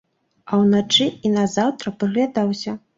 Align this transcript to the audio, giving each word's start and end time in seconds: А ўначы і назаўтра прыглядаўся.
А 0.51 0.59
ўначы 0.61 1.07
і 1.27 1.35
назаўтра 1.37 1.97
прыглядаўся. 2.01 2.81